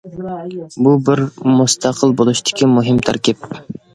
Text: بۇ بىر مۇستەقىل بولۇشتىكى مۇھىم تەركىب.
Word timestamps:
بۇ 0.85 0.93
بىر 1.09 1.21
مۇستەقىل 1.59 2.15
بولۇشتىكى 2.21 2.73
مۇھىم 2.79 3.05
تەركىب. 3.11 3.45